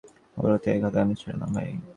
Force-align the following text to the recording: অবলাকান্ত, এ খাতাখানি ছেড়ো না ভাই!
অবলাকান্ত, 0.37 0.65
এ 0.69 0.81
খাতাখানি 0.83 1.15
ছেড়ো 1.21 1.37
না 1.41 1.47
ভাই! 1.53 1.69